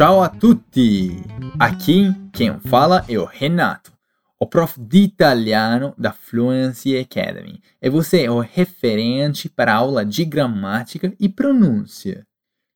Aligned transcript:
Ciao 0.00 0.22
a 0.22 0.30
tutti! 0.30 1.22
Aqui 1.58 2.10
quem 2.32 2.58
fala 2.58 3.04
é 3.06 3.18
o 3.18 3.26
Renato, 3.26 3.92
o 4.40 4.46
prof 4.46 4.80
de 4.80 5.00
italiano 5.00 5.92
da 5.98 6.10
Fluency 6.10 6.96
Academy, 6.96 7.60
e 7.82 7.90
você 7.90 8.24
é 8.24 8.30
o 8.30 8.40
referente 8.40 9.46
para 9.46 9.74
a 9.74 9.76
aula 9.76 10.02
de 10.02 10.24
gramática 10.24 11.14
e 11.20 11.28
pronúncia. 11.28 12.26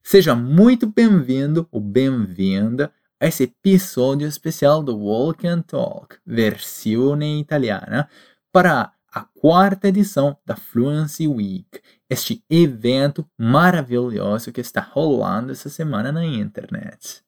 Seja 0.02 0.34
muito 0.34 0.87
bem-vindo 0.87 1.66
ou 1.73 1.80
bem-vinda 1.80 2.92
a 3.18 3.27
esse 3.27 3.45
episódio 3.45 4.29
especial 4.29 4.82
do 4.82 4.95
Walk 4.95 5.46
and 5.46 5.62
Talk, 5.62 6.18
versão 6.27 7.22
italiana, 7.22 8.06
para 8.52 8.93
a 9.11 9.22
quarta 9.22 9.88
edição 9.88 10.36
da 10.45 10.56
Fluency 10.56 11.27
Week, 11.27 11.80
este 12.14 12.42
evento 12.48 13.28
maravilhoso 13.36 14.52
que 14.52 14.60
está 14.60 14.80
rolando 14.80 15.52
essa 15.52 15.68
semana 15.68 16.10
na 16.10 16.24
internet. 16.24 17.22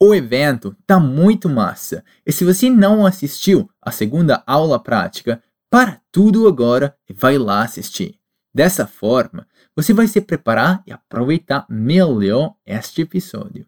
O 0.00 0.14
evento 0.14 0.76
tá 0.86 0.98
muito 0.98 1.48
massa, 1.48 2.04
e 2.26 2.32
se 2.32 2.44
você 2.44 2.68
não 2.68 3.06
assistiu 3.06 3.70
a 3.80 3.90
segunda 3.90 4.42
aula 4.46 4.78
prática, 4.78 5.42
para 5.70 6.00
tudo 6.12 6.46
agora 6.46 6.96
e 7.08 7.12
vai 7.12 7.38
lá 7.38 7.62
assistir. 7.62 8.18
Dessa 8.52 8.86
forma, 8.86 9.46
você 9.74 9.92
vai 9.92 10.06
se 10.06 10.20
preparar 10.20 10.82
e 10.86 10.92
aproveitar 10.92 11.64
melhor 11.68 12.54
este 12.66 13.02
episódio. 13.02 13.66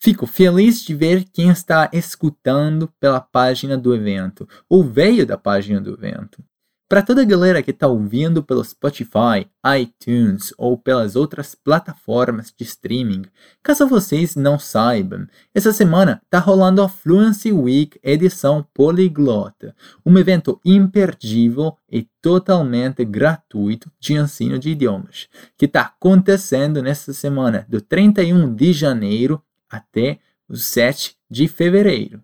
Fico 0.00 0.26
feliz 0.26 0.82
de 0.82 0.94
ver 0.94 1.24
quem 1.32 1.48
está 1.48 1.90
escutando 1.92 2.92
pela 3.00 3.20
página 3.20 3.76
do 3.76 3.94
evento 3.94 4.48
ou 4.68 4.84
veio 4.84 5.26
da 5.26 5.36
página 5.36 5.80
do 5.80 5.94
evento. 5.94 6.42
Para 6.88 7.02
toda 7.02 7.22
a 7.22 7.24
galera 7.24 7.64
que 7.64 7.72
está 7.72 7.88
ouvindo 7.88 8.44
pelo 8.44 8.62
Spotify, 8.62 9.50
iTunes 9.76 10.54
ou 10.56 10.78
pelas 10.78 11.16
outras 11.16 11.52
plataformas 11.52 12.54
de 12.56 12.62
streaming, 12.62 13.24
caso 13.60 13.88
vocês 13.88 14.36
não 14.36 14.56
saibam, 14.56 15.26
essa 15.52 15.72
semana 15.72 16.22
está 16.24 16.38
rolando 16.38 16.80
a 16.80 16.88
Fluency 16.88 17.50
Week 17.50 17.98
edição 18.04 18.64
poliglota, 18.72 19.74
um 20.04 20.16
evento 20.16 20.60
imperdível 20.64 21.76
e 21.90 22.04
totalmente 22.22 23.04
gratuito 23.04 23.90
de 23.98 24.14
ensino 24.14 24.56
de 24.56 24.70
idiomas, 24.70 25.26
que 25.58 25.64
está 25.64 25.80
acontecendo 25.80 26.80
nessa 26.80 27.12
semana 27.12 27.66
do 27.68 27.80
31 27.80 28.54
de 28.54 28.72
janeiro 28.72 29.42
até 29.68 30.20
o 30.48 30.56
7 30.56 31.16
de 31.28 31.48
fevereiro. 31.48 32.22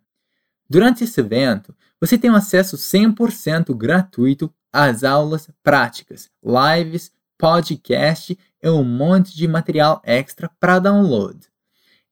Durante 0.70 1.02
esse 1.02 1.20
evento, 1.20 1.74
você 2.02 2.18
tem 2.18 2.30
um 2.32 2.34
acesso 2.34 2.76
100% 2.76 3.72
gratuito 3.76 4.52
às 4.72 5.04
aulas 5.04 5.48
práticas, 5.62 6.28
lives, 6.44 7.12
podcast 7.38 8.36
e 8.60 8.68
um 8.68 8.82
monte 8.82 9.36
de 9.36 9.46
material 9.46 10.02
extra 10.04 10.50
para 10.58 10.80
download. 10.80 11.38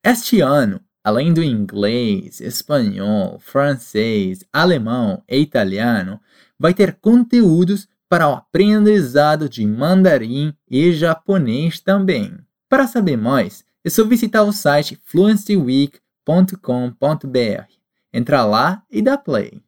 Este 0.01 0.41
ano, 0.41 0.81
além 1.03 1.35
do 1.35 1.43
inglês, 1.43 2.41
espanhol, 2.41 3.41
francês, 3.41 4.45
alemão 4.53 5.25
e 5.29 5.39
italiano, 5.39 6.21
vai 6.57 6.73
ter 6.73 6.95
conteúdos 7.01 7.89
para 8.09 8.29
o 8.29 8.35
aprendizado 8.35 9.49
de 9.49 9.67
mandarim 9.67 10.55
e 10.71 10.93
japonês 10.93 11.81
também. 11.81 12.39
Para 12.69 12.87
saber 12.87 13.17
mais, 13.17 13.65
é 13.85 13.91
só 13.91 14.05
visitar 14.05 14.45
o 14.45 14.53
site 14.53 15.01
fluencyweek.com.br. 15.03 17.65
Entra 18.13 18.45
lá 18.45 18.85
e 18.89 19.03
dá 19.03 19.19
play. 19.19 19.61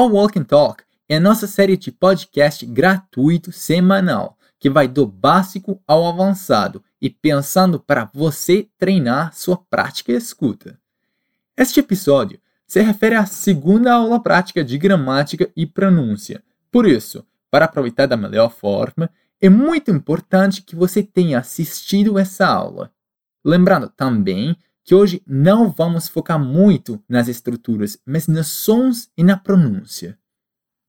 O 0.00 0.06
Walk 0.06 0.38
and 0.38 0.44
Talk 0.44 0.82
é 1.06 1.16
a 1.16 1.20
nossa 1.20 1.46
série 1.46 1.76
de 1.76 1.92
podcast 1.92 2.64
gratuito 2.64 3.52
semanal, 3.52 4.38
que 4.58 4.70
vai 4.70 4.88
do 4.88 5.06
básico 5.06 5.78
ao 5.86 6.06
avançado 6.06 6.82
e 7.02 7.10
pensando 7.10 7.78
para 7.78 8.10
você 8.14 8.66
treinar 8.78 9.34
sua 9.34 9.58
prática 9.58 10.10
e 10.10 10.16
escuta. 10.16 10.80
Este 11.54 11.80
episódio 11.80 12.40
se 12.66 12.80
refere 12.80 13.14
à 13.14 13.26
segunda 13.26 13.92
aula 13.92 14.18
prática 14.18 14.64
de 14.64 14.78
gramática 14.78 15.50
e 15.54 15.66
pronúncia. 15.66 16.42
Por 16.72 16.86
isso, 16.88 17.22
para 17.50 17.66
aproveitar 17.66 18.06
da 18.06 18.16
melhor 18.16 18.50
forma, 18.50 19.10
é 19.38 19.50
muito 19.50 19.90
importante 19.90 20.62
que 20.62 20.74
você 20.74 21.02
tenha 21.02 21.40
assistido 21.40 22.18
essa 22.18 22.46
aula. 22.46 22.90
Lembrando 23.44 23.86
também 23.90 24.56
que 24.90 24.94
hoje 24.96 25.22
não 25.24 25.70
vamos 25.70 26.08
focar 26.08 26.36
muito 26.36 27.00
nas 27.08 27.28
estruturas, 27.28 27.96
mas 28.04 28.26
nos 28.26 28.48
sons 28.48 29.08
e 29.16 29.22
na 29.22 29.36
pronúncia. 29.36 30.18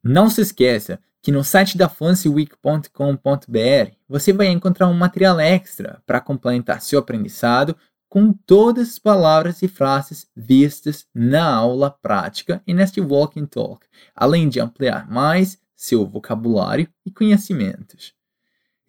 Não 0.04 0.28
se 0.28 0.42
esqueça 0.42 1.00
que 1.22 1.32
no 1.32 1.44
site 1.44 1.78
da 1.78 1.88
fancyweek.com.br 1.88 3.92
você 4.10 4.34
vai 4.34 4.48
encontrar 4.48 4.88
um 4.88 4.96
material 4.96 5.40
extra 5.40 6.02
para 6.04 6.20
complementar 6.20 6.82
seu 6.82 6.98
aprendizado 6.98 7.78
com 8.10 8.34
todas 8.34 8.90
as 8.90 8.98
palavras 8.98 9.62
e 9.62 9.68
frases 9.68 10.28
vistas 10.36 11.06
na 11.14 11.54
aula 11.54 11.92
prática 11.92 12.60
e 12.66 12.74
neste 12.74 13.00
Walk 13.00 13.40
and 13.40 13.46
Talk, 13.46 13.86
além 14.16 14.50
de 14.50 14.60
ampliar 14.60 15.08
mais 15.12 15.60
seu 15.76 16.08
vocabulário 16.08 16.90
e 17.06 17.12
conhecimentos. 17.12 18.16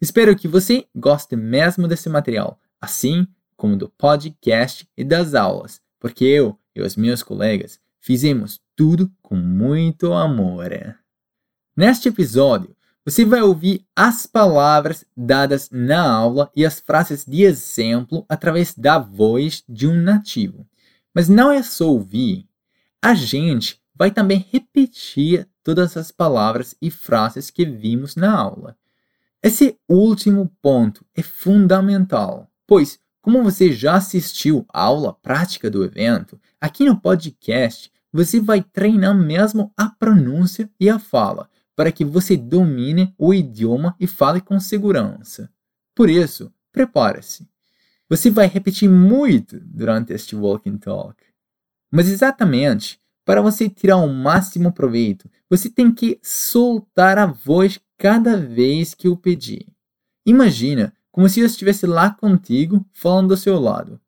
Espero 0.01 0.35
que 0.35 0.47
você 0.47 0.87
goste 0.95 1.35
mesmo 1.35 1.87
desse 1.87 2.09
material, 2.09 2.59
assim 2.81 3.27
como 3.55 3.77
do 3.77 3.89
podcast 3.89 4.87
e 4.97 5.03
das 5.03 5.33
aulas, 5.33 5.81
porque 5.99 6.25
eu 6.25 6.57
e 6.75 6.81
os 6.81 6.95
meus 6.95 7.23
colegas 7.23 7.79
fizemos 7.99 8.59
tudo 8.75 9.11
com 9.21 9.35
muito 9.35 10.13
amor. 10.13 10.71
Neste 11.75 12.09
episódio, 12.09 12.75
você 13.05 13.25
vai 13.25 13.41
ouvir 13.41 13.85
as 13.95 14.25
palavras 14.25 15.05
dadas 15.15 15.69
na 15.69 16.01
aula 16.01 16.51
e 16.55 16.65
as 16.65 16.79
frases 16.79 17.25
de 17.25 17.43
exemplo 17.43 18.25
através 18.29 18.73
da 18.73 18.97
voz 18.97 19.63
de 19.67 19.87
um 19.87 19.95
nativo. 19.95 20.65
Mas 21.13 21.27
não 21.27 21.51
é 21.51 21.61
só 21.61 21.89
ouvir, 21.89 22.47
a 23.01 23.13
gente 23.13 23.81
vai 23.93 24.09
também 24.09 24.45
repetir 24.49 25.47
todas 25.63 25.97
as 25.97 26.11
palavras 26.11 26.75
e 26.81 26.89
frases 26.89 27.49
que 27.49 27.65
vimos 27.65 28.15
na 28.15 28.33
aula. 28.33 28.77
Esse 29.41 29.77
último 29.89 30.49
ponto 30.61 31.05
é 31.13 31.21
fundamental, 31.21 32.49
pois 32.65 32.99
como 33.23 33.41
você 33.41 33.71
já 33.71 33.95
assistiu 33.95 34.65
à 34.67 34.81
aula 34.81 35.13
prática 35.13 35.71
do 35.71 35.81
evento, 35.81 36.37
aqui 36.59 36.83
no 36.83 36.99
podcast 36.99 37.89
você 38.11 38.37
vai 38.41 38.61
treinar 38.61 39.17
mesmo 39.17 39.71
a 39.77 39.87
pronúncia 39.87 40.69
e 40.77 40.89
a 40.89 40.99
fala, 40.99 41.49
para 41.73 41.89
que 41.89 42.03
você 42.03 42.35
domine 42.35 43.15
o 43.17 43.33
idioma 43.33 43.95
e 43.97 44.05
fale 44.05 44.41
com 44.41 44.59
segurança. 44.59 45.49
Por 45.95 46.09
isso, 46.09 46.53
prepare-se. 46.69 47.47
Você 48.09 48.29
vai 48.29 48.45
repetir 48.45 48.89
muito 48.89 49.57
durante 49.61 50.11
este 50.11 50.35
walk 50.35 50.69
and 50.69 50.79
talk. 50.79 51.15
Mas 51.89 52.09
exatamente 52.09 53.01
para 53.23 53.41
você 53.41 53.69
tirar 53.69 53.95
o 53.97 54.13
máximo 54.13 54.73
proveito, 54.73 55.31
você 55.49 55.69
tem 55.69 55.93
que 55.93 56.19
soltar 56.21 57.17
a 57.17 57.25
voz 57.25 57.79
cada 57.97 58.35
vez 58.35 58.93
que 58.93 59.07
eu 59.07 59.15
pedir. 59.15 59.65
Imagina 60.25 60.93
como 61.13 61.29
se 61.29 61.41
eu 61.41 61.45
estivesse 61.45 61.85
lá 61.85 62.09
contigo, 62.09 62.83
falando 62.91 63.27
do 63.27 63.37
seu 63.37 63.59
lado. 63.59 64.01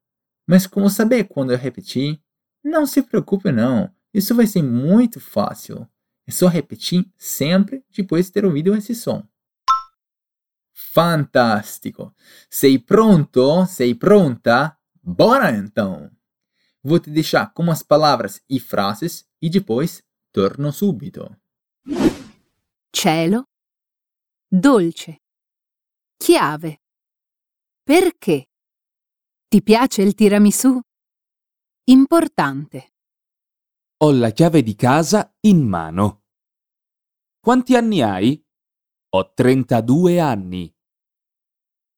Mas 0.48 0.66
como 0.66 0.90
saber 0.90 1.26
quando 1.26 1.52
eu 1.52 1.58
repetir? 1.58 2.20
Não 2.64 2.88
se 2.88 3.00
preocupe 3.04 3.52
não, 3.52 3.94
isso 4.12 4.34
vai 4.34 4.48
ser 4.48 4.64
muito 4.64 5.20
fácil. 5.20 5.88
É 6.26 6.32
só 6.32 6.48
repetir 6.48 7.08
sempre 7.16 7.86
depois 7.96 8.26
de 8.26 8.32
ter 8.32 8.44
ouvido 8.44 8.76
esse 8.76 8.96
som. 8.96 9.24
Fantástico! 10.74 12.12
Sei 12.50 12.80
pronto? 12.80 13.68
Sei 13.68 13.94
pronta? 13.94 14.76
Bora 15.04 15.56
então! 15.56 16.10
Vou 16.84 17.00
te 17.00 17.12
deixar 17.12 17.54
com 17.54 17.70
as 17.70 17.84
palavras 17.84 18.42
e 18.50 18.60
frases 18.60 19.28
e 19.40 19.48
depois 19.48 20.04
torno 20.32 20.72
subito. 20.72 21.30
Cielo, 22.92 23.46
dolce, 24.52 25.22
chiave, 26.20 26.80
Perché? 27.86 28.50
Ti 29.48 29.62
piace 29.62 30.02
il 30.02 30.16
tiramisù? 30.16 30.80
Importante. 31.84 32.96
Ho 33.98 34.12
la 34.12 34.32
chiave 34.32 34.64
di 34.64 34.74
casa 34.74 35.38
in 35.42 35.62
mano. 35.68 36.24
Quanti 37.40 37.76
anni 37.76 38.02
hai? 38.02 38.44
Ho 39.10 39.32
32 39.32 40.20
anni. 40.20 40.76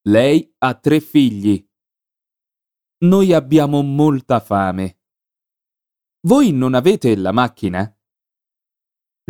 Lei 0.09 0.53
ha 0.57 0.75
tre 0.75 0.99
figli. 0.99 1.65
Noi 3.05 3.31
abbiamo 3.31 3.81
molta 3.81 4.41
fame. 4.41 4.99
Voi 6.27 6.51
non 6.51 6.73
avete 6.73 7.15
la 7.15 7.31
macchina? 7.31 7.97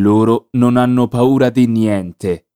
Loro 0.02 0.48
non 0.54 0.76
hanno 0.76 1.08
paura 1.08 1.52
di 1.52 1.68
niente. 1.68 2.50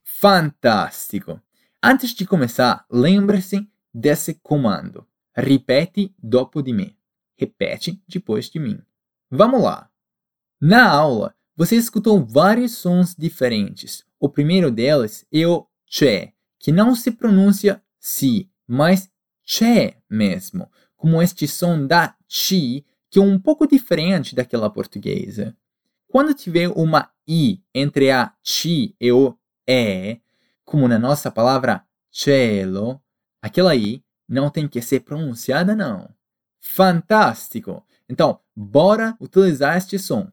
Fantastico! 0.00 1.42
Antes 1.82 2.12
de 2.12 2.26
começar, 2.26 2.84
lembre-se 2.90 3.66
desse 3.92 4.34
comando. 4.34 5.06
Repete 5.34 6.14
dopo 6.22 6.60
di 6.62 6.74
me. 6.74 6.94
Repete 7.38 8.02
depois 8.06 8.50
de 8.50 8.58
mim. 8.58 8.82
Vamos 9.30 9.62
lá! 9.62 9.90
Na 10.60 10.90
aula, 10.90 11.34
você 11.56 11.76
escutou 11.76 12.22
vários 12.22 12.72
sons 12.72 13.14
diferentes. 13.16 14.04
O 14.18 14.28
primeiro 14.28 14.70
deles 14.70 15.24
é 15.32 15.46
o 15.46 15.66
che, 15.86 16.34
que 16.58 16.70
não 16.70 16.94
se 16.94 17.12
pronuncia 17.12 17.82
si, 17.98 18.50
mas 18.68 19.10
che 19.42 19.96
mesmo, 20.10 20.70
como 20.94 21.22
este 21.22 21.48
som 21.48 21.86
da 21.86 22.14
chi, 22.28 22.84
que 23.08 23.18
é 23.18 23.22
um 23.22 23.38
pouco 23.38 23.66
diferente 23.66 24.34
daquela 24.34 24.68
portuguesa. 24.68 25.56
Quando 26.06 26.34
tiver 26.34 26.68
uma 26.68 27.10
i 27.26 27.62
entre 27.74 28.10
a 28.10 28.34
chi 28.42 28.94
e 29.00 29.10
o 29.10 29.34
e, 29.66 30.20
como 30.70 30.86
na 30.86 31.00
nossa 31.00 31.32
palavra 31.32 31.84
cielo, 32.12 33.02
aquela 33.42 33.74
i 33.74 34.04
não 34.28 34.48
tem 34.48 34.68
que 34.68 34.80
ser 34.80 35.00
pronunciada 35.00 35.74
não. 35.74 36.08
Fantástico! 36.60 37.84
Então, 38.08 38.40
bora 38.54 39.16
utilizar 39.20 39.76
este 39.76 39.98
som. 39.98 40.30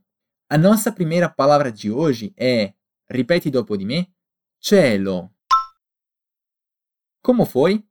A 0.47 0.55
nossa 0.55 0.91
primeira 0.91 1.27
palavra 1.27 1.71
de 1.71 1.89
hoje 1.89 2.35
é, 2.37 2.75
ripeti 3.09 3.49
dopo 3.49 3.75
di 3.75 3.83
me, 3.83 4.13
cielo. 4.61 5.31
Como 7.23 7.43
foi? 7.43 7.83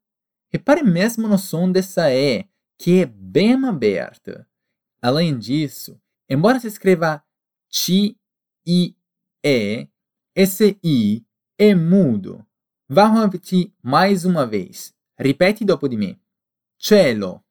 Repare 0.49 0.84
mesmo 0.84 1.26
no 1.26 1.38
som 1.38 1.72
dessa 1.72 2.14
E, 2.14 2.49
que 2.78 3.00
é 3.00 3.06
bem 3.06 3.54
aberta. 3.64 4.49
Além 5.02 5.37
disso, 5.37 6.00
embora 6.31 6.60
se 6.60 6.69
escreva 6.69 7.25
ti, 7.69 8.16
i, 8.64 8.96
e, 9.44 9.88
esse 10.32 10.78
i 10.84 11.25
é 11.58 11.74
mudo. 11.74 12.44
Vamos 12.88 13.20
repetir 13.22 13.72
mais 13.82 14.24
uma 14.24 14.46
vez. 14.46 14.94
Ripeti 15.18 15.64
dopo 15.64 15.88
di 15.88 15.96
me. 15.96 16.20
Cielo. 16.78 17.42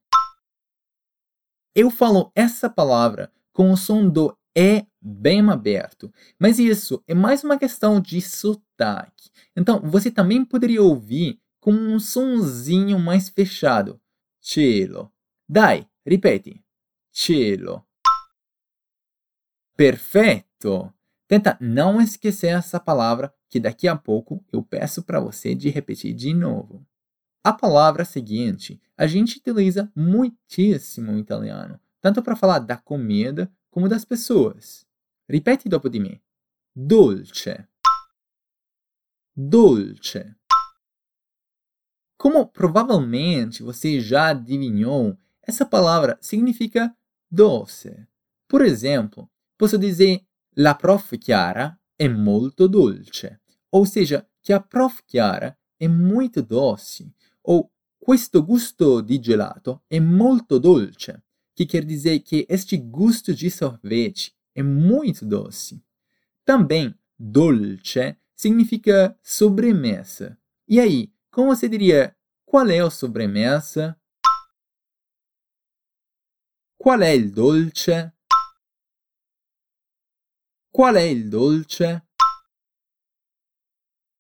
Eu 1.73 1.89
falo 1.89 2.31
essa 2.35 2.69
palavra 2.69 3.31
com 3.51 3.71
o 3.71 3.77
som 3.77 4.07
do 4.07 4.37
E 4.55 4.85
bem 5.01 5.41
aberto, 5.49 6.13
mas 6.39 6.59
isso 6.59 7.03
é 7.07 7.13
mais 7.13 7.43
uma 7.43 7.59
questão 7.59 7.99
de 7.99 8.21
sotaque. 8.21 9.29
Então, 9.55 9.81
você 9.81 10.09
também 10.09 10.45
poderia 10.45 10.81
ouvir 10.81 11.41
com 11.59 11.73
um 11.73 11.99
sonzinho 11.99 12.97
mais 12.99 13.27
fechado. 13.27 13.99
Cielo. 14.39 15.11
Dai, 15.49 15.85
ripeti. 16.05 16.63
Cielo. 17.11 17.85
Perfeito! 19.75 20.93
Tenta 21.27 21.57
não 21.59 21.99
esquecer 21.99 22.47
essa 22.47 22.79
palavra 22.79 23.33
que 23.49 23.59
daqui 23.59 23.87
a 23.87 23.95
pouco 23.95 24.43
eu 24.51 24.63
peço 24.63 25.03
para 25.03 25.19
você 25.19 25.55
de 25.55 25.69
repetir 25.69 26.13
de 26.13 26.33
novo. 26.33 26.85
A 27.43 27.53
palavra 27.53 28.03
seguinte 28.03 28.81
a 28.97 29.05
gente 29.05 29.37
utiliza 29.37 29.91
muitíssimo 29.95 31.11
em 31.11 31.19
italiano, 31.19 31.79
tanto 32.01 32.23
para 32.23 32.35
falar 32.35 32.59
da 32.59 32.77
comida 32.77 33.51
como 33.69 33.89
das 33.89 34.05
pessoas. 34.05 34.85
Ripeti 35.29 35.69
dopo 35.69 35.89
di 35.89 35.99
me. 35.99 36.21
Dolce. 36.75 37.67
Dolce. 39.35 40.35
Como 42.17 42.47
provavelmente 42.47 43.61
você 43.61 43.99
já 43.99 44.29
adivinhou, 44.29 45.17
essa 45.43 45.65
palavra 45.65 46.17
significa 46.21 46.95
doce. 47.29 48.07
Por 48.47 48.61
exemplo, 48.61 49.29
posso 49.57 49.77
dizer 49.77 50.25
La 50.55 50.73
prof 50.73 51.17
Chiara 51.21 51.77
è 51.95 52.07
molto 52.07 52.67
dolce, 52.67 53.41
ou 53.69 53.85
seja, 53.85 54.27
que 54.41 54.53
a 54.53 54.59
prof 54.59 55.01
Chiara 55.05 55.57
è 55.77 55.87
muito 55.87 56.41
doce, 56.41 57.13
ou 57.41 57.71
questo 57.97 58.43
gusto 58.43 59.01
di 59.01 59.19
gelato 59.19 59.83
è 59.87 59.99
molto 59.99 60.59
dolce, 60.59 61.23
que 61.55 61.65
quer 61.65 61.85
dizer 61.85 62.19
que 62.19 62.45
este 62.49 62.77
gusto 62.77 63.33
de 63.33 63.49
sorvete 63.49 64.35
é 64.53 64.61
muito 64.61 65.25
doce. 65.25 65.81
Também 66.43 66.93
dolce 67.17 68.17
significa 68.35 69.17
sobremesa. 69.23 70.37
E 70.67 70.79
aí, 70.79 71.11
como 71.31 71.55
você 71.55 71.67
diria 71.67 72.15
qual 72.45 72.69
é 72.69 72.79
a 72.79 72.89
sobremesa? 72.89 73.99
Qual 76.77 77.01
é 77.01 77.15
il 77.15 77.31
dolce? 77.31 78.14
Qual 80.75 80.95
è 80.95 81.03
il 81.03 81.29
dolce? 81.29 82.03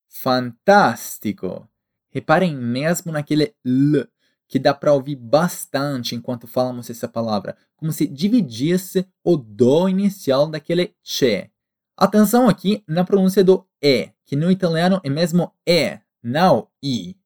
Fantástico! 0.07 1.69
Reparem 2.07 2.55
mesmo 2.55 3.11
naquele 3.11 3.57
L, 3.65 4.07
que 4.47 4.57
dá 4.57 4.73
para 4.73 4.93
ouvir 4.93 5.17
bastante 5.17 6.15
enquanto 6.15 6.47
falamos 6.47 6.89
essa 6.89 7.09
palavra, 7.09 7.57
como 7.75 7.91
se 7.91 8.07
dividisse 8.07 9.05
o 9.21 9.35
do 9.35 9.89
inicial 9.89 10.49
daquele 10.49 10.95
che. 11.03 11.51
Atenção 11.97 12.47
aqui 12.47 12.81
na 12.87 13.03
pronúncia 13.03 13.43
do 13.43 13.67
E, 13.83 14.13
que 14.23 14.37
no 14.37 14.49
italiano 14.49 15.01
é 15.03 15.09
mesmo 15.09 15.53
E, 15.67 15.99
não 16.23 16.69
I. 16.81 17.17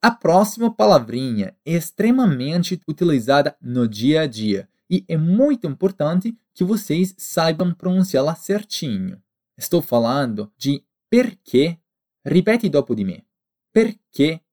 A 0.00 0.10
próxima 0.10 0.74
palavrinha 0.74 1.54
é 1.66 1.72
extremamente 1.72 2.80
utilizada 2.88 3.54
no 3.60 3.86
dia 3.86 4.22
a 4.22 4.26
dia 4.26 4.66
e 4.88 5.04
é 5.06 5.18
muito 5.18 5.66
importante 5.66 6.34
que 6.60 6.64
vocês 6.64 7.14
saibam 7.16 7.72
pronunciá-la 7.72 8.34
certinho. 8.34 9.18
Estou 9.56 9.80
falando 9.80 10.52
de 10.58 10.84
perché. 11.08 11.80
Ripeti 12.22 12.68
dopo 12.68 12.94
di 12.94 13.02
me. 13.02 13.26
Perché. 13.72 14.44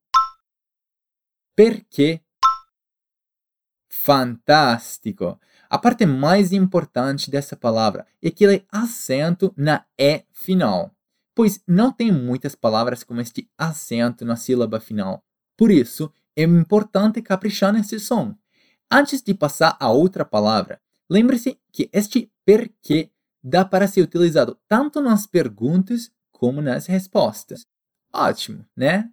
Perché. 1.53 2.23
Fantástico! 3.89 5.37
A 5.67 5.77
parte 5.77 6.05
mais 6.05 6.53
importante 6.53 7.29
dessa 7.29 7.57
palavra 7.57 8.07
é 8.21 8.29
aquele 8.29 8.65
acento 8.71 9.53
na 9.57 9.85
E 9.97 10.23
final, 10.31 10.95
pois 11.35 11.61
não 11.67 11.91
tem 11.91 12.09
muitas 12.09 12.55
palavras 12.55 13.03
com 13.03 13.19
este 13.19 13.51
acento 13.57 14.23
na 14.23 14.37
sílaba 14.37 14.79
final. 14.79 15.25
Por 15.57 15.71
isso, 15.71 16.09
é 16.37 16.43
importante 16.43 17.21
caprichar 17.21 17.73
nesse 17.73 17.99
som. 17.99 18.33
Antes 18.89 19.21
de 19.21 19.33
passar 19.33 19.75
a 19.77 19.89
outra 19.89 20.23
palavra, 20.23 20.79
lembre-se 21.09 21.59
que 21.71 21.89
este 21.93 22.31
porquê 22.45 23.11
dá 23.43 23.63
para 23.63 23.87
ser 23.87 24.01
utilizado 24.01 24.57
tanto 24.67 25.01
nas 25.01 25.25
perguntas 25.25 26.11
como 26.31 26.61
nas 26.61 26.85
respostas. 26.85 27.65
Ótimo, 28.13 28.65
né? 28.75 29.09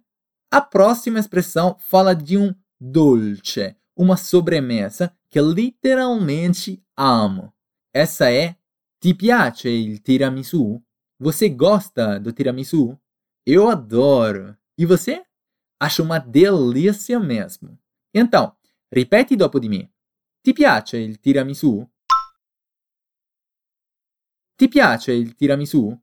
A 0.51 0.61
próxima 0.61 1.19
expressão 1.19 1.75
fala 1.79 2.13
de 2.15 2.37
um 2.37 2.53
dolce, 2.79 3.75
uma 3.95 4.17
sobremesa 4.17 5.15
que 5.29 5.41
literalmente 5.41 6.83
amo. 6.95 7.53
Essa 7.93 8.31
é 8.31 8.55
Ti 9.05 9.13
piace 9.13 9.69
il 9.69 10.01
tiramisù? 10.01 10.81
Você 11.19 11.49
gosta 11.49 12.19
do 12.19 12.31
tiramisù? 12.33 12.97
Eu 13.45 13.69
adoro. 13.69 14.57
E 14.75 14.85
você? 14.85 15.23
Acho 15.79 16.01
uma 16.01 16.17
delícia 16.17 17.19
mesmo. 17.19 17.77
Então, 18.13 18.55
Ripeti 18.91 19.35
dopo 19.35 19.59
di 19.59 19.69
me. 19.69 19.94
Ti 20.45 20.53
piace 20.53 20.97
il 20.97 21.19
tiramisù? 21.19 21.83
Ti 24.55 24.67
piace 24.67 25.11
il 25.11 25.33
tiramisù? 25.33 25.99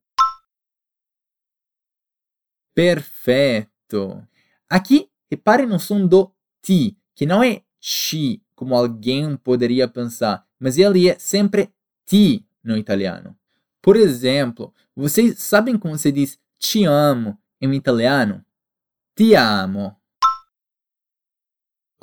Perfeito! 2.73 4.27
Aqui, 4.67 5.09
repare 5.29 5.65
no 5.65 5.79
som 5.79 6.09
do 6.09 6.35
ti, 6.61 6.99
que 7.15 7.25
não 7.25 7.41
é 7.41 7.65
ci, 7.79 8.43
como 8.57 8.75
alguém 8.75 9.37
poderia 9.37 9.87
pensar, 9.87 10.45
mas 10.59 10.77
ele 10.77 11.09
é 11.09 11.17
sempre 11.21 11.73
ti 12.05 12.45
no 12.65 12.77
italiano. 12.77 13.39
Por 13.81 13.95
exemplo, 13.95 14.75
vocês 14.93 15.39
sabem 15.39 15.79
como 15.79 15.97
se 15.97 16.11
diz 16.11 16.37
te 16.59 16.85
amo 16.85 17.41
em 17.61 17.73
italiano? 17.77 18.45
Ti 19.15 19.37
amo. 19.37 20.02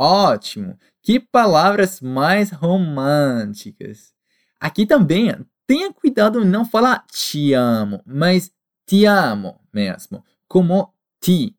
Ótimo! 0.02 0.80
Que 1.04 1.20
palavras 1.20 2.00
mais 2.00 2.52
românticas! 2.52 4.14
Aqui 4.58 4.86
também, 4.86 5.46
tenha 5.68 5.92
cuidado 5.92 6.42
em 6.42 6.46
não 6.46 6.64
falar 6.64 7.06
te 7.12 7.52
amo, 7.52 8.02
mas 8.06 8.50
te 8.88 9.04
amo 9.04 9.60
mesmo, 9.74 10.24
como 10.48 10.94
ti. 11.20 11.54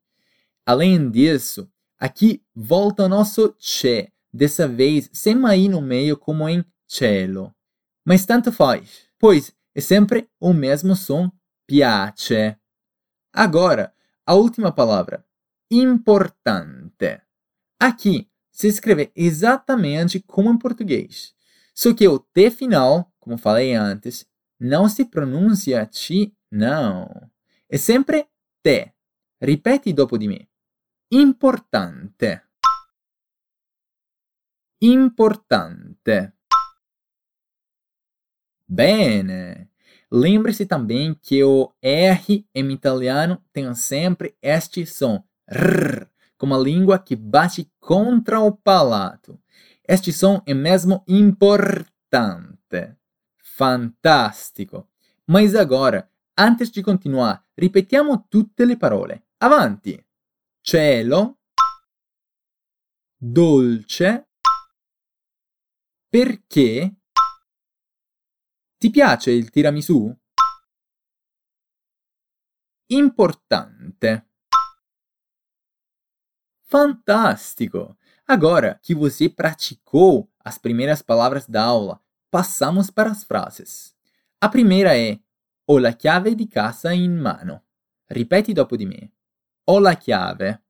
Além 0.64 1.10
disso, 1.10 1.70
aqui 1.98 2.42
volta 2.54 3.04
o 3.04 3.08
nosso 3.10 3.54
che, 3.58 4.10
dessa 4.32 4.66
vez 4.66 5.10
sem 5.12 5.44
aí 5.44 5.68
no 5.68 5.82
meio 5.82 6.16
como 6.16 6.48
em 6.48 6.64
cielo. 6.88 7.54
Mas 8.06 8.24
tanto 8.24 8.50
faz, 8.50 9.06
pois 9.18 9.54
é 9.74 9.82
sempre 9.82 10.30
o 10.40 10.54
mesmo 10.54 10.96
som, 10.96 11.30
piace. 11.66 12.56
Agora, 13.34 13.92
a 14.24 14.32
última 14.34 14.72
palavra, 14.72 15.26
importante. 15.70 17.20
Aqui 17.78 18.29
se 18.60 18.68
escreve 18.68 19.10
exatamente 19.16 20.20
como 20.20 20.50
em 20.50 20.58
português. 20.58 21.34
Só 21.74 21.94
que 21.94 22.06
o 22.06 22.18
T 22.18 22.50
final, 22.50 23.10
como 23.18 23.38
falei 23.38 23.72
antes, 23.74 24.28
não 24.58 24.86
se 24.86 25.06
pronuncia 25.06 25.86
T, 25.86 26.34
não. 26.50 27.08
É 27.70 27.78
sempre 27.78 28.28
T. 28.62 28.92
Ripeti 29.40 29.94
dopo 29.94 30.18
di 30.18 30.28
me. 30.28 30.46
Importante. 31.10 32.42
Importante. 34.82 36.34
Bene. 38.68 39.70
Lembre-se 40.10 40.66
também 40.66 41.14
que 41.14 41.42
o 41.42 41.72
R 41.80 42.46
em 42.54 42.72
italiano 42.72 43.42
tem 43.54 43.74
sempre 43.74 44.36
este 44.42 44.84
som. 44.84 45.24
R 45.46 46.10
como 46.40 46.54
a 46.54 46.58
língua 46.58 46.98
que 46.98 47.14
bate 47.16 47.70
contra 47.78 48.40
o 48.40 48.56
palato. 48.56 49.38
Este 49.86 50.10
som 50.10 50.42
é 50.46 50.54
mesmo 50.54 51.04
importante. 51.06 52.96
Fantástico. 53.36 54.88
Mas 55.26 55.54
agora, 55.54 56.10
antes 56.34 56.70
di 56.70 56.80
continuare, 56.80 57.42
ripetiamo 57.54 58.26
tutte 58.26 58.64
le 58.64 58.78
parole. 58.78 59.26
Avanti. 59.36 60.02
Cielo, 60.62 61.40
dolce, 63.18 64.30
perché 66.08 66.96
ti 68.78 68.88
piace 68.88 69.30
il 69.30 69.50
tiramisù? 69.50 70.10
Importante. 72.86 74.29
Fantástico! 76.70 77.96
Agora 78.24 78.78
que 78.80 78.94
você 78.94 79.28
praticou 79.28 80.30
as 80.38 80.56
primeiras 80.56 81.02
palavras 81.02 81.44
da 81.48 81.64
aula, 81.64 82.00
passamos 82.30 82.90
para 82.90 83.10
as 83.10 83.24
frases. 83.24 83.92
A 84.40 84.48
primeira 84.48 84.96
é 84.96 85.18
Ho 85.66 85.80
la 85.80 85.96
chiave 86.00 86.36
di 86.36 86.46
casa 86.46 86.94
in 86.94 87.18
mano. 87.18 87.64
Ripeti 88.08 88.52
dopo 88.52 88.76
di 88.76 88.86
me. 88.86 89.12
Ho 89.64 89.80
la 89.80 89.96
chiave. 89.96 90.62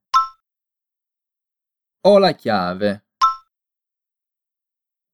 Ho 2.07 2.19
la 2.19 2.33
chiave. 2.33 3.03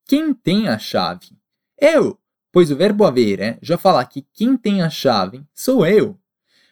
Quem 0.05 0.33
tem 0.35 0.69
a 0.69 0.79
chave? 0.79 1.37
Eu, 1.77 2.17
pois 2.53 2.71
o 2.71 2.77
verbo 2.77 3.05
avere 3.05 3.59
já 3.61 3.77
fala 3.77 4.05
que 4.07 4.23
quem 4.33 4.57
tem 4.57 4.83
a 4.83 4.89
chave 4.89 5.45
sou 5.53 5.85
eu. 5.85 6.17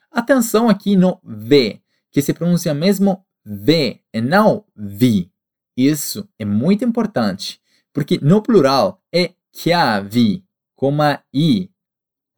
Atenção 0.09 0.69
aqui 0.69 0.95
no 0.95 1.21
V, 1.25 1.83
que 2.13 2.23
se 2.23 2.33
pronuncia 2.33 2.73
mesmo 2.73 3.27
V 3.45 4.03
e 4.13 4.21
não 4.21 4.65
vi. 4.75 5.31
Isso 5.77 6.29
é 6.39 6.45
muito 6.45 6.85
importante, 6.85 7.61
porque 7.93 8.19
no 8.23 8.43
plural 8.43 9.03
é 9.13 9.35
chiavi, 9.53 10.45
com 10.75 11.01
a 11.03 11.23
I. 11.33 11.71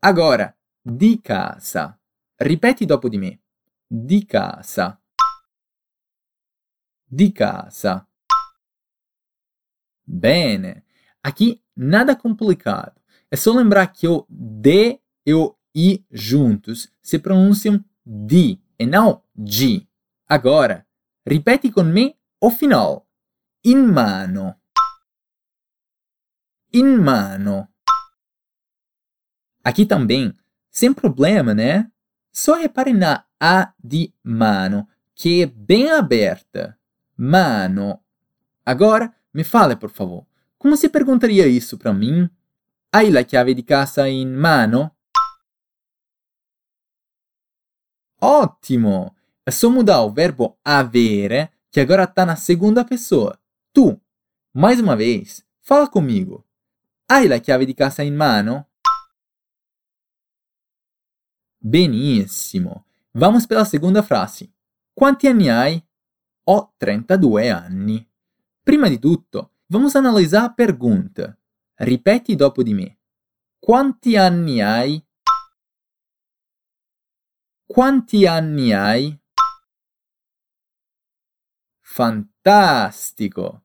Agora, 0.01 0.57
di 0.85 1.19
casa. 1.19 1.99
Ripeti 2.39 2.87
dopo 2.87 3.09
di 3.09 3.19
me. 3.19 3.41
Di 3.89 4.25
casa. 4.25 5.01
Di 7.09 7.33
casa. 7.33 8.07
Bene. 10.05 10.85
Aqui 11.23 11.63
nada 11.75 12.15
complicado. 12.15 13.01
É 13.31 13.37
só 13.37 13.53
lembrar 13.53 13.89
que 13.89 14.07
o 14.07 14.25
D 14.29 15.01
e 15.27 15.35
o 15.35 15.57
I 15.75 16.05
juntos 16.11 16.89
se 17.03 17.19
pronunciam 17.19 17.85
di 18.05 18.63
e 18.79 18.87
não 18.87 19.23
di. 19.35 19.89
Agora, 20.29 20.86
ripeti 21.27 21.71
con 21.71 21.91
me 21.91 22.17
o 22.39 22.51
final. 22.51 23.05
In 23.63 23.93
mano. 23.93 24.61
In 26.73 26.97
mano. 27.03 27.69
Aqui 29.65 29.85
também, 29.85 30.33
sem 30.71 30.95
problema, 30.95 31.53
né? 31.53 31.91
Só 32.33 32.55
repare 32.55 32.93
na 32.93 33.27
A 33.41 33.75
de 33.83 34.15
mano, 34.23 34.89
que 35.15 35.43
é 35.43 35.47
bem 35.47 35.91
aberta. 35.91 36.79
Mano. 37.17 38.01
Agora, 38.65 39.13
me 39.35 39.43
fale, 39.43 39.75
por 39.75 39.91
favor. 39.91 40.27
Como 40.57 40.77
se 40.77 40.89
perguntaria 40.89 41.47
isso 41.47 41.77
para 41.77 41.93
mim? 41.93 42.31
Hai 42.93 43.11
la 43.11 43.25
chiave 43.25 43.55
di 43.55 43.63
casa 43.65 44.09
in 44.09 44.37
mano? 44.37 44.97
Ótimo! 48.21 49.17
Só 49.49 49.71
mudar 49.71 50.03
o 50.03 50.11
verbo 50.11 50.59
avere, 50.65 51.51
que 51.71 51.81
agora 51.81 52.05
está 52.05 52.25
na 52.27 52.37
segunda 52.37 52.85
pessoa. 52.85 53.39
Tu. 53.73 54.01
Mais 54.53 54.81
uma 54.81 54.97
vez, 54.97 55.45
fala 55.61 55.89
comigo. 55.89 56.45
Hai 57.09 57.29
la 57.29 57.39
chiave 57.39 57.65
di 57.65 57.75
casa 57.75 58.03
in 58.03 58.17
mano? 58.17 58.69
Benissimo. 61.59 62.87
Vamos 63.13 63.47
pela 63.47 63.65
segunda 63.65 64.03
frase. 64.03 64.53
Quanti 64.93 65.27
anni 65.27 65.49
hai? 65.49 65.83
Ho 66.45 66.75
32 66.77 67.51
anni. 67.51 68.09
Prima 68.63 68.89
di 68.89 68.99
tutto, 68.99 69.57
Vamos 69.69 69.97
analisar 69.97 70.45
a 70.45 70.55
pergunta. 70.55 71.37
Ripeti 71.75 72.37
dopo 72.37 72.63
di 72.63 72.73
me. 72.73 72.99
Quanti 73.59 74.17
anni 74.17 74.61
hai? 74.61 75.05
Quanti 77.67 78.27
anni 78.27 78.73
hai? 78.73 79.21
Fantástico! 81.97 83.59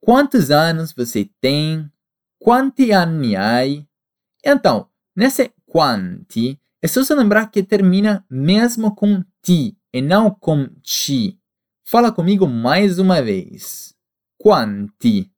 Quantos 0.00 0.52
anos 0.52 0.92
você 0.92 1.28
tem? 1.40 1.90
Quanti 2.38 2.92
anni 2.92 3.34
hai? 3.34 3.88
Então, 4.44 4.88
nesse 5.16 5.52
quanti, 5.66 6.60
é 6.80 6.86
só 6.86 7.02
se 7.02 7.12
lembrar 7.12 7.50
que 7.50 7.60
termina 7.60 8.24
mesmo 8.30 8.94
com 8.94 9.24
ti 9.42 9.76
e 9.92 10.00
não 10.00 10.30
com 10.30 10.70
ci. 10.84 11.40
Fala 11.84 12.12
comigo 12.12 12.46
mais 12.46 13.00
uma 13.00 13.20
vez. 13.20 13.92
Quanti? 14.38 15.32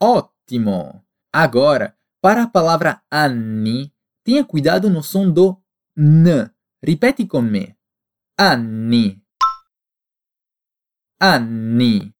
Ótimo! 0.00 1.04
Agora, 1.32 1.98
para 2.22 2.44
a 2.44 2.48
palavra 2.48 3.02
anni, 3.10 3.92
tenha 4.22 4.44
cuidado 4.44 4.88
no 4.88 5.02
som 5.02 5.28
do 5.28 5.60
n. 5.96 6.48
Ripete 6.80 7.26
com 7.26 7.42
me. 7.42 7.76
Anni. 8.38 9.23
Anni. 11.20 12.14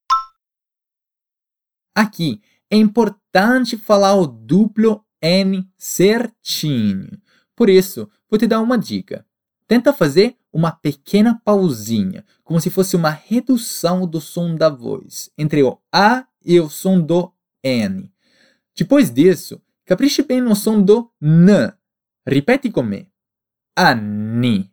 Aqui 1.94 2.40
é 2.70 2.76
importante 2.76 3.76
falar 3.76 4.14
o 4.14 4.26
duplo 4.26 5.04
N 5.20 5.68
certinho. 5.76 7.20
Por 7.54 7.68
isso, 7.68 8.10
vou 8.28 8.38
te 8.38 8.46
dar 8.46 8.60
uma 8.60 8.78
dica. 8.78 9.26
Tenta 9.66 9.92
fazer 9.92 10.36
uma 10.52 10.72
pequena 10.72 11.40
pausinha, 11.44 12.24
como 12.42 12.60
se 12.60 12.70
fosse 12.70 12.94
uma 12.94 13.10
redução 13.10 14.06
do 14.06 14.20
som 14.20 14.54
da 14.54 14.68
voz, 14.68 15.30
entre 15.36 15.62
o 15.62 15.80
A 15.92 16.26
e 16.44 16.60
o 16.60 16.68
som 16.68 17.00
do 17.00 17.32
N. 17.62 18.12
Depois 18.76 19.10
disso, 19.10 19.60
capriche 19.84 20.22
bem 20.22 20.40
no 20.40 20.54
som 20.54 20.82
do 20.82 21.10
N. 21.20 21.72
Ripete 22.26 22.70
com 22.70 22.82
me. 22.82 23.08
Anni. 23.76 24.70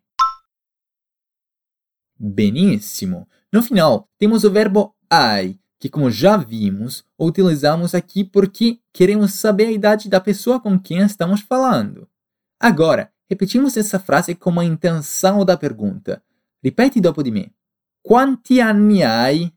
Benissimo. 2.18 3.28
No 3.52 3.62
final, 3.62 4.10
temos 4.18 4.46
o 4.46 4.52
verbo 4.52 4.96
ai, 5.10 5.60
que, 5.78 5.90
como 5.90 6.10
já 6.10 6.38
vimos, 6.38 7.04
utilizamos 7.20 7.94
aqui 7.94 8.24
porque 8.24 8.80
queremos 8.94 9.34
saber 9.34 9.66
a 9.66 9.72
idade 9.72 10.08
da 10.08 10.22
pessoa 10.22 10.58
com 10.60 10.80
quem 10.80 11.00
estamos 11.00 11.42
falando. 11.42 12.10
Agora, 12.58 13.12
repetimos 13.30 13.76
essa 13.76 14.00
frase 14.00 14.36
com 14.36 14.58
a 14.58 14.64
intenção 14.64 15.44
da 15.44 15.58
pergunta. 15.58 16.24
Ripete 16.64 17.02
dopo 17.02 17.22
di 17.22 17.32
me. 17.32 17.54
Quanti 18.02 18.62
anni 18.62 19.04
hai? 19.04 19.54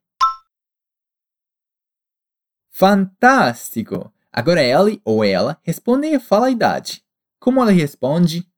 Fantástico! 2.71 4.13
Agora 4.33 4.61
ele 4.61 5.01
ou 5.05 5.23
ela 5.23 5.61
responde 5.63 6.09
e 6.09 6.19
fala 6.19 6.49
a 6.49 6.51
idade. 6.51 7.05
Como 7.39 7.63
ela 7.63 7.71
responde? 7.71 8.51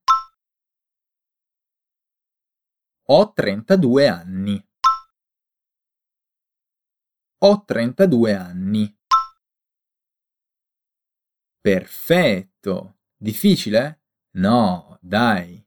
Ho 3.07 3.27
32 3.27 4.09
anni. 4.09 4.65
Ho 7.39 7.59
32 7.59 8.33
anni. 8.33 8.97
Perfetto! 11.63 12.95
Difficile? 13.21 13.99
No, 14.35 14.99
dai. 15.03 15.67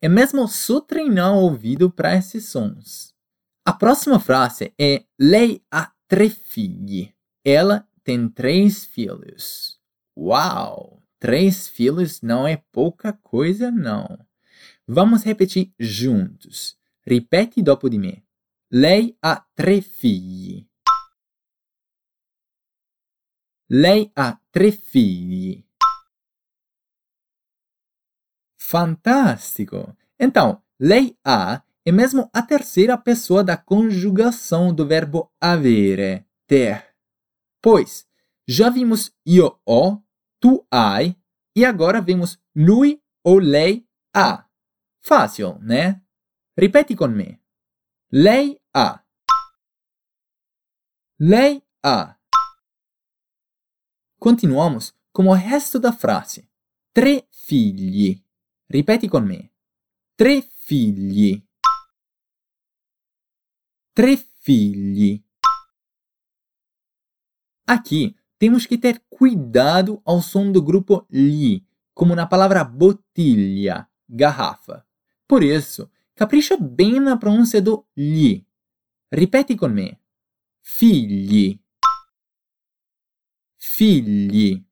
É 0.00 0.08
mesmo 0.08 0.46
só 0.46 0.80
treinar 0.80 1.32
o 1.32 1.42
ouvido 1.42 1.90
para 1.90 2.14
esses 2.14 2.48
sons. 2.48 3.12
A 3.64 3.72
próxima 3.72 4.20
frase 4.20 4.72
é 4.78 5.04
Lei 5.18 5.64
ha 5.72 5.92
tre 6.06 6.30
figli. 6.30 7.12
Ela 7.44 7.88
tem 8.04 8.28
três 8.28 8.84
filhos. 8.84 9.80
Uau! 10.16 11.02
Três 11.18 11.66
filhos 11.66 12.22
não 12.22 12.46
é 12.46 12.62
pouca 12.70 13.12
coisa, 13.12 13.72
não. 13.72 14.06
Vamos 14.86 15.24
repetir 15.24 15.72
juntos. 15.78 16.78
Ripete 17.04 17.60
dopo 17.60 17.88
di 17.88 17.98
me. 17.98 18.24
Lei 18.70 19.16
ha 19.20 19.44
tre 19.56 19.80
figli. 19.80 20.67
Lei 23.70 24.10
ha 24.16 24.40
tre 24.50 24.72
figli. 24.72 25.62
Fantástico! 28.58 29.94
Então, 30.18 30.62
lei 30.80 31.18
ha 31.22 31.62
é 31.84 31.92
mesmo 31.92 32.30
a 32.32 32.42
terceira 32.42 32.96
pessoa 32.96 33.44
da 33.44 33.58
conjugação 33.58 34.74
do 34.74 34.86
verbo 34.86 35.30
avere, 35.38 36.26
ter. 36.46 36.94
Pois 37.60 38.06
já 38.46 38.70
vimos 38.70 39.14
io 39.26 39.60
ho, 39.66 40.02
tu 40.40 40.66
hai 40.70 41.14
e 41.54 41.64
agora 41.64 42.00
vemos 42.00 42.38
lui 42.54 43.02
ou 43.22 43.38
lei 43.38 43.86
ha. 44.14 44.48
Fácil, 45.00 45.58
né? 45.60 46.00
Ripeti 46.58 46.96
com 46.96 47.08
me. 47.08 47.38
Lei 48.10 48.58
ha. 48.74 49.04
Lei 51.20 51.62
ha. 51.84 52.17
Continuamos 54.18 54.92
com 55.12 55.28
o 55.28 55.32
resto 55.32 55.78
da 55.78 55.92
frase. 55.92 56.48
Tre 56.92 57.28
figli. 57.30 58.20
Ripeti 58.68 59.08
con 59.08 59.24
me. 59.24 59.52
Tre 60.16 60.42
figli. 60.42 61.40
Tre 63.94 64.16
figli. 64.16 65.24
Aqui 67.64 68.16
temos 68.38 68.66
que 68.66 68.76
ter 68.76 69.00
cuidado 69.08 70.02
ao 70.04 70.20
som 70.20 70.50
do 70.50 70.62
grupo 70.62 71.06
li, 71.10 71.64
como 71.94 72.16
na 72.16 72.26
palavra 72.26 72.64
botilha, 72.64 73.88
garrafa. 74.08 74.84
Por 75.28 75.44
isso, 75.44 75.88
capricha 76.16 76.56
bem 76.56 76.98
na 76.98 77.16
pronúncia 77.16 77.62
do 77.62 77.86
li. 77.96 78.44
Ripeti 79.12 79.54
con 79.54 79.72
me. 79.72 79.96
Figli. 80.60 81.62
Figli. 83.58 84.64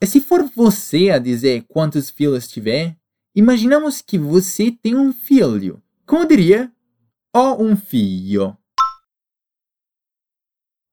E 0.00 0.06
se 0.06 0.20
for 0.20 0.42
você 0.42 1.10
a 1.10 1.18
dizer 1.18 1.64
quantos 1.68 2.10
filhos 2.10 2.48
tiver, 2.48 2.98
imaginamos 3.34 4.02
que 4.02 4.18
você 4.18 4.72
tem 4.72 4.96
um 4.96 5.12
filho. 5.12 5.80
Como 6.04 6.26
diria? 6.26 6.72
Ho 7.34 7.62
um 7.62 7.76
filho. 7.76 8.56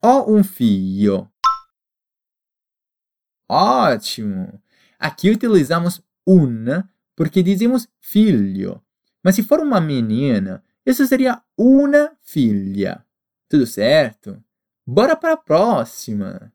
Ho 0.04 0.32
um 0.32 0.44
filho. 0.44 1.30
Ótimo! 3.50 4.62
Aqui 5.00 5.32
utilizamos 5.32 6.02
una 6.26 6.88
porque 7.16 7.42
dizemos 7.42 7.88
filho. 8.00 8.80
Mas 9.24 9.36
se 9.36 9.44
for 9.44 9.60
uma 9.60 9.82
menina, 9.82 10.64
isso 10.86 11.06
seria 11.08 11.44
una 11.58 12.16
filha. 12.22 13.04
Tudo 13.50 13.66
certo? 13.66 14.42
Bora 14.92 15.16
para 15.16 15.34
a 15.34 15.38
próxima! 15.38 16.52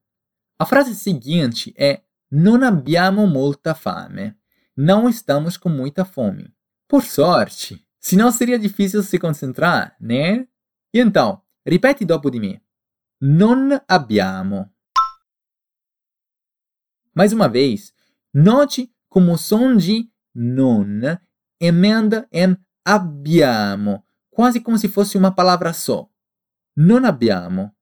A 0.59 0.67
frase 0.67 0.93
seguinte 0.97 1.73
é 1.79 2.03
Non 2.33 2.65
abbiamo 2.65 3.29
molta 3.29 3.77
fame. 3.77 4.35
Não 4.77 5.09
estamos 5.09 5.57
com 5.57 5.69
muita 5.69 6.05
fome. 6.05 6.53
Por 6.89 7.05
sorte, 7.05 7.87
senão 8.01 8.33
seria 8.33 8.59
difícil 8.59 9.05
se 9.05 9.21
concentrar, 9.21 9.97
né? 10.01 10.49
E 10.93 10.99
então, 10.99 11.41
ripeti 11.65 12.05
dopo 12.05 12.29
di 12.29 12.41
me. 12.41 12.61
Non 13.21 13.81
abbiamo. 13.87 14.69
Mais 17.15 17.33
uma 17.33 17.49
vez, 17.49 17.95
note 18.35 18.93
como 19.09 19.35
o 19.35 19.39
som 19.39 19.77
de 19.77 20.11
non 20.35 21.21
emenda 21.61 22.27
em 22.33 22.57
abbiamo, 22.85 24.05
quase 24.29 24.61
como 24.61 24.77
se 24.77 24.89
fosse 24.89 25.17
uma 25.17 25.33
palavra 25.33 25.73
só. 25.73 26.11
Non 26.77 27.05
abbiamo. 27.05 27.74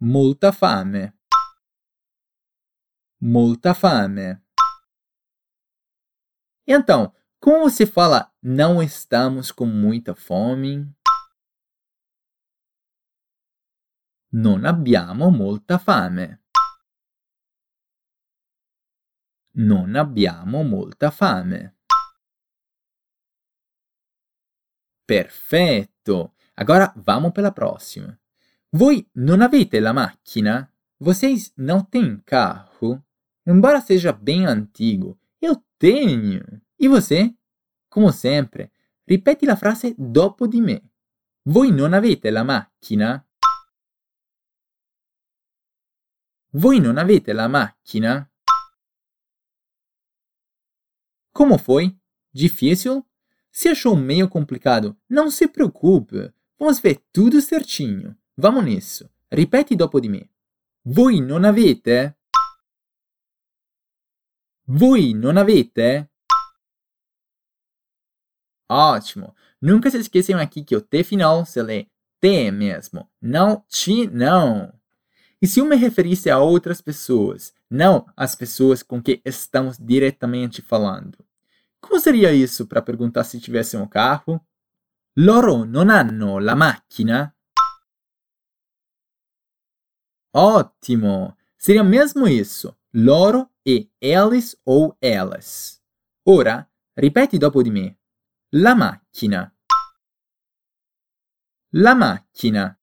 Molta 0.00 0.52
fame. 0.52 1.12
Molta 3.20 3.74
fame. 3.74 4.40
Então, 6.64 7.12
como 7.40 7.68
você 7.68 7.84
fala 7.84 8.32
não 8.40 8.80
estamos 8.80 9.50
com 9.50 9.66
muita 9.66 10.14
fome? 10.14 10.86
Non 14.30 14.64
abbiamo 14.64 15.32
molta 15.32 15.80
fame. 15.80 16.42
Non 19.54 19.96
abbiamo 19.96 20.62
molta 20.62 21.10
fame. 21.10 21.74
Perfetto! 25.04 26.36
Agora 26.54 26.92
vamos 26.96 27.32
pela 27.32 27.50
próxima. 27.50 28.16
Voi 28.70 29.08
non 29.14 29.40
avete 29.40 29.80
la 29.80 29.92
macchina? 29.92 30.70
Vocês 30.98 31.52
não 31.56 31.82
têm 31.82 32.20
carro? 32.20 33.02
Embora 33.46 33.80
seja 33.80 34.12
bem 34.12 34.44
antigo, 34.44 35.18
eu 35.40 35.64
tenho. 35.78 36.44
E 36.78 36.86
você? 36.86 37.34
Como 37.88 38.12
sempre, 38.12 38.70
ripeti 39.06 39.48
a 39.48 39.56
frase 39.56 39.94
dopo 39.96 40.46
di 40.46 40.60
me. 40.60 40.82
Voi 41.44 41.70
non 41.70 41.94
avete 41.94 42.30
la 42.30 42.44
macchina? 42.44 43.26
Voi 46.50 46.78
non 46.78 46.98
avete 46.98 47.32
la 47.32 47.48
macchina? 47.48 48.30
Como 51.32 51.56
foi? 51.56 51.98
Difícil? 52.30 53.02
Se 53.50 53.70
achou 53.70 53.96
meio 53.96 54.28
complicado, 54.28 54.94
não 55.08 55.30
se 55.30 55.48
preocupe. 55.48 56.34
Vamos 56.58 56.80
ver 56.80 57.02
tudo 57.10 57.40
certinho. 57.40 58.14
Vamos 58.40 58.62
nisso. 58.62 59.10
Ripeti 59.28 59.74
dopo 59.74 59.98
di 59.98 60.08
me. 60.08 60.30
Voi 60.82 61.20
non 61.20 61.42
avete? 61.42 62.18
Voi 64.66 65.12
non 65.12 65.36
avete? 65.36 66.12
Ótimo! 68.70 69.34
Nunca 69.60 69.90
se 69.90 69.98
esqueçam 69.98 70.38
aqui 70.38 70.62
que 70.62 70.76
o 70.76 70.80
T 70.80 71.02
final 71.02 71.44
se 71.44 71.60
lê 71.60 71.88
T 72.20 72.52
mesmo, 72.52 73.10
não 73.20 73.64
ti 73.66 74.06
não. 74.06 74.72
E 75.42 75.46
se 75.48 75.58
eu 75.58 75.64
me 75.64 75.74
referisse 75.74 76.30
a 76.30 76.38
outras 76.38 76.80
pessoas, 76.80 77.52
não 77.68 78.06
às 78.16 78.36
pessoas 78.36 78.84
com 78.84 79.02
que 79.02 79.20
estamos 79.24 79.76
diretamente 79.78 80.62
falando? 80.62 81.18
Como 81.80 81.98
seria 81.98 82.32
isso 82.32 82.68
para 82.68 82.82
perguntar 82.82 83.24
se 83.24 83.40
tivesse 83.40 83.76
um 83.76 83.88
carro? 83.88 84.40
Loro 85.16 85.64
non 85.64 85.90
hanno 85.90 86.38
la 86.38 86.54
macchina? 86.54 87.34
Ótimo! 90.40 91.36
Seria 91.58 91.82
mesmo 91.82 92.28
isso. 92.28 92.72
Loro 92.94 93.50
e 93.66 93.90
eles 94.00 94.56
ou 94.64 94.96
elas. 95.00 95.82
Ora, 96.24 96.70
ripeti 96.96 97.38
dopo 97.38 97.60
di 97.60 97.72
me. 97.72 97.98
La 98.52 98.76
macchina. 98.76 99.52
La 101.72 101.96
macchina. 101.96 102.78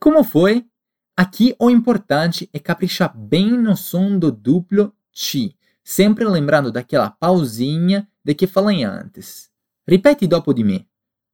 Como 0.00 0.24
foi? 0.24 0.66
Aqui 1.14 1.54
o 1.58 1.68
importante 1.68 2.48
é 2.50 2.58
caprichar 2.58 3.14
bem 3.14 3.50
no 3.50 3.76
som 3.76 4.18
do 4.18 4.32
duplo 4.32 4.96
ti, 5.12 5.58
sempre 5.84 6.24
lembrando 6.24 6.72
daquela 6.72 7.10
pausinha 7.10 8.10
de 8.24 8.34
que 8.34 8.46
falei 8.46 8.82
antes. 8.82 9.50
Ripeti 9.86 10.26
dopo 10.26 10.54
di 10.54 10.64
me. 10.64 10.88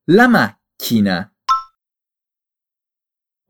La 0.09 0.27
macchina. 0.27 1.33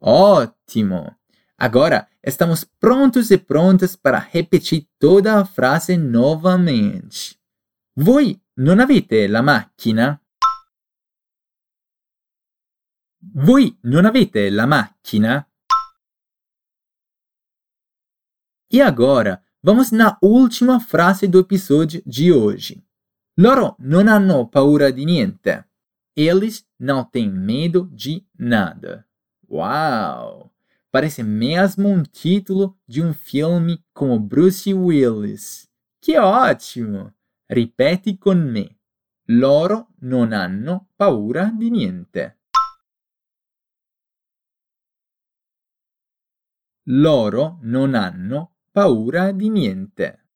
Ótimo! 0.01 1.15
Agora 1.59 2.09
estamos 2.23 2.65
prontos 2.65 3.31
e 3.31 3.37
prontas 3.37 3.95
para 3.95 4.19
repetir 4.19 4.89
toda 4.99 5.39
a 5.39 5.45
frase 5.45 5.97
novamente. 5.99 7.39
Voi 7.95 8.41
non 8.55 8.81
avete 8.81 9.29
la 9.29 9.43
macchina? 9.43 10.19
Voi 13.35 13.79
non 13.83 14.07
avete 14.07 14.49
la 14.49 14.67
macchina? 14.67 15.47
E 18.73 18.81
agora, 18.81 19.45
vamos 19.61 19.91
na 19.91 20.17
última 20.23 20.81
frase 20.81 21.29
do 21.29 21.41
episódio 21.41 22.01
de 22.07 22.33
hoje. 22.33 22.83
Loro 23.37 23.77
non 23.81 24.09
hanno 24.09 24.49
paura 24.49 24.91
di 24.91 25.05
niente. 25.05 25.69
Eles 26.17 26.67
não 26.79 27.05
têm 27.05 27.29
medo 27.29 27.91
de 27.93 28.27
nada. 28.39 29.10
Uau! 29.51 30.53
Parece 30.93 31.25
mesmo 31.25 31.89
um 31.89 32.05
título 32.05 32.79
de 32.87 33.03
um 33.03 33.13
filme 33.13 33.85
com 33.93 34.13
o 34.13 34.21
Bruce 34.21 34.73
Willis. 34.73 35.69
Que 36.01 36.19
ótimo! 36.19 37.13
Ripeti 37.49 38.17
con 38.17 38.39
me. 38.53 38.79
Loro 39.27 39.89
non 40.03 40.33
hanno 40.33 40.89
paura 40.97 41.51
di 41.51 41.69
niente. 41.69 42.39
Loro 46.85 47.59
non 47.63 47.95
hanno 47.95 48.55
paura 48.71 49.33
di 49.33 49.49
niente. 49.49 50.27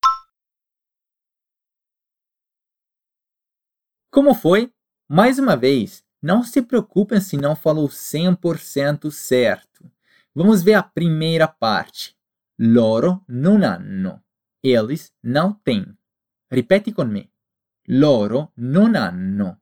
Como 4.11 4.35
foi? 4.35 4.73
Mais 5.09 5.39
uma 5.39 5.57
vez, 5.57 6.04
não 6.25 6.43
se 6.43 6.63
preocupem 6.63 7.21
se 7.21 7.37
não 7.37 7.55
falou 7.55 7.87
100% 7.87 9.11
certo. 9.11 9.85
Vamos 10.35 10.63
ver 10.63 10.73
a 10.73 10.83
primeira 10.83 11.47
parte. 11.47 12.17
Loro 12.59 13.23
non 13.29 13.63
hanno. 13.63 14.23
Eles 14.63 15.13
não 15.23 15.53
têm. 15.53 15.85
Ripeti 16.51 16.95
con 16.95 17.11
me. 17.11 17.31
Loro 17.89 18.53
non 18.57 18.97
hanno. 18.97 19.61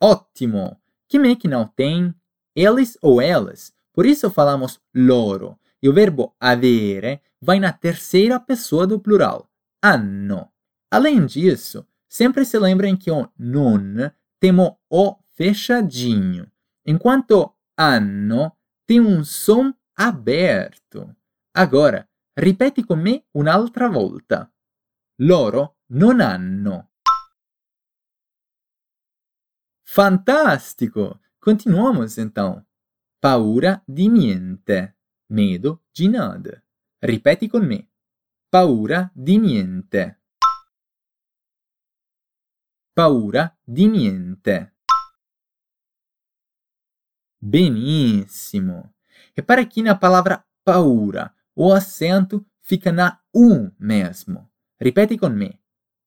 Ótimo! 0.00 0.80
Quem 1.08 1.32
é 1.32 1.34
que 1.34 1.48
não 1.48 1.66
tem? 1.66 2.14
Eles 2.54 2.96
ou 3.02 3.20
elas. 3.20 3.74
Por 3.92 4.06
isso 4.06 4.30
falamos 4.30 4.80
loro. 4.94 5.58
E 5.82 5.88
o 5.88 5.92
verbo 5.92 6.36
avere 6.38 7.20
vai 7.40 7.58
na 7.58 7.72
terceira 7.72 8.38
pessoa 8.38 8.86
do 8.86 9.00
plural. 9.00 9.50
Hanno. 9.82 10.52
Além 10.92 11.26
disso, 11.26 11.84
sempre 12.08 12.44
se 12.44 12.58
lembrem 12.58 12.96
que 12.96 13.10
o 13.10 13.30
non 13.38 14.12
temo 14.38 14.80
o 14.88 15.18
fechadinho, 15.34 16.50
enquanto 16.84 17.54
anno 17.76 18.56
tem 18.86 19.00
um 19.00 19.24
som 19.24 19.74
aberto. 19.94 21.14
Agora, 21.54 22.08
ripeti 22.36 22.84
con 22.84 23.00
me 23.00 23.24
un'altra 23.32 23.88
volta. 23.88 24.50
Loro 25.20 25.78
non 25.88 26.20
hanno. 26.20 26.90
Fantástico! 29.84 31.20
Continuamos 31.40 32.18
então. 32.18 32.66
Paura 33.20 33.82
di 33.86 34.08
niente. 34.08 34.96
Medo 35.30 35.80
de 35.94 36.08
nada. 36.08 36.62
Ripeti 37.00 37.48
con 37.48 37.64
me. 37.64 37.88
Paura 38.50 39.10
di 39.14 39.38
niente. 39.38 40.18
Paura 42.96 43.54
di 43.62 43.88
niente. 43.88 44.72
Benissimo. 47.38 48.94
Repare 49.34 49.60
aqui 49.60 49.82
na 49.82 49.94
palavra 49.94 50.42
paura. 50.64 51.30
O 51.54 51.74
acento 51.74 52.46
fica 52.62 52.90
na 52.90 53.20
U 53.34 53.70
mesmo. 53.78 54.50
Ripete 54.80 55.18
com 55.18 55.28
me. 55.28 55.60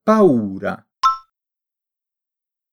Paura. 0.04 0.84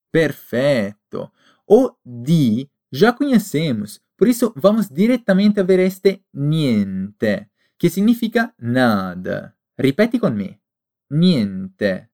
Perfeito. 0.09 1.31
O 1.67 1.95
di 2.03 2.67
já 2.91 3.13
conhecemos, 3.13 4.01
por 4.17 4.27
isso 4.27 4.51
vamos 4.55 4.89
diretamente 4.89 5.61
ver 5.61 5.81
este 5.81 6.25
niente, 6.33 7.51
que 7.77 7.87
significa 7.91 8.55
nada. 8.57 9.55
Ripeti 9.77 10.17
com 10.17 10.31
me. 10.31 10.59
Niente. 11.07 12.06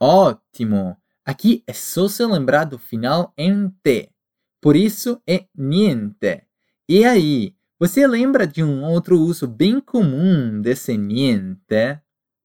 Ótimo! 0.00 0.96
Aqui 1.26 1.62
é 1.66 1.74
só 1.74 2.08
se 2.08 2.24
lembrar 2.24 2.64
do 2.64 2.78
final 2.78 3.34
em 3.36 3.68
T. 3.82 4.10
Por 4.58 4.74
isso 4.74 5.20
é 5.26 5.46
niente. 5.54 6.42
E 6.88 7.04
aí, 7.04 7.54
você 7.78 8.06
lembra 8.06 8.46
de 8.46 8.64
um 8.64 8.82
outro 8.82 9.20
uso 9.20 9.46
bem 9.46 9.78
comum 9.78 10.60
desse 10.60 10.96
niente? 10.96 12.00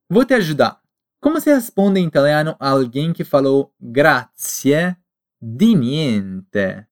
Vou 0.10 0.26
te 0.26 0.34
ajudar. 0.34 0.82
Como 1.22 1.40
se 1.40 1.54
responde 1.54 2.00
em 2.00 2.08
italiano 2.08 2.58
a 2.60 2.70
alguém 2.70 3.14
que 3.14 3.24
falou 3.24 3.74
grazie 3.80 4.96
di 5.42 5.76
niente? 5.76 6.86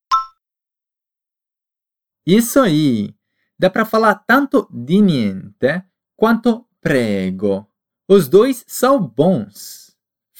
Isso 2.26 2.62
aí! 2.62 3.14
Dá 3.60 3.70
para 3.70 3.86
falar 3.86 4.16
tanto 4.16 4.68
di 4.72 5.02
niente 5.02 5.84
quanto 6.16 6.66
prego. 6.80 7.68
Os 8.08 8.30
dois 8.30 8.64
são 8.66 9.06
bons. 9.06 9.83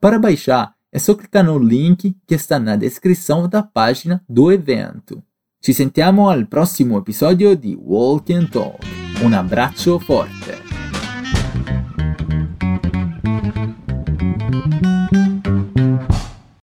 Para 0.00 0.18
baixar, 0.18 0.74
é 0.92 0.98
só 0.98 1.14
clicar 1.14 1.44
no 1.44 1.58
link 1.58 2.16
que 2.26 2.34
está 2.34 2.58
na 2.58 2.74
descrição 2.74 3.48
da 3.48 3.62
página 3.62 4.22
do 4.28 4.50
evento. 4.50 5.22
Ci 5.66 5.72
sentiamo 5.72 6.28
al 6.28 6.46
prossimo 6.46 6.96
episodio 6.96 7.56
di 7.56 7.76
Walk 7.76 8.30
and 8.30 8.50
Talk. 8.50 8.84
Un 9.22 9.32
abbraccio 9.32 9.98
forte! 9.98 10.65